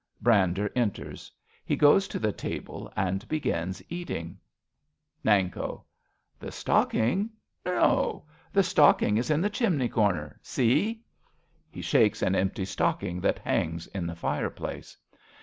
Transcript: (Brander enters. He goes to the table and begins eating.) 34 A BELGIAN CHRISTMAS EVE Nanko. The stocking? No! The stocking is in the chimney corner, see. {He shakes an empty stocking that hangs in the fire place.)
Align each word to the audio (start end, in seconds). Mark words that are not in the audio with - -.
(Brander 0.19 0.71
enters. 0.75 1.31
He 1.63 1.75
goes 1.75 2.07
to 2.07 2.17
the 2.17 2.31
table 2.31 2.91
and 2.95 3.27
begins 3.27 3.83
eating.) 3.87 4.39
34 5.23 5.33
A 5.33 5.35
BELGIAN 5.45 5.49
CHRISTMAS 5.51 5.61
EVE 5.61 5.63
Nanko. 5.69 5.83
The 6.47 6.51
stocking? 6.51 7.29
No! 7.67 8.25
The 8.51 8.63
stocking 8.63 9.17
is 9.17 9.29
in 9.29 9.41
the 9.41 9.51
chimney 9.51 9.89
corner, 9.89 10.39
see. 10.41 11.03
{He 11.69 11.83
shakes 11.83 12.23
an 12.23 12.33
empty 12.33 12.65
stocking 12.65 13.21
that 13.21 13.37
hangs 13.37 13.85
in 13.85 14.07
the 14.07 14.15
fire 14.15 14.49
place.) 14.49 14.97